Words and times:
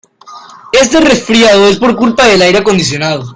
Este 0.71 0.99
resfriado 0.99 1.67
es 1.67 1.77
por 1.77 1.95
culpa 1.95 2.25
del 2.27 2.41
aire 2.41 2.57
acondicionado. 2.57 3.29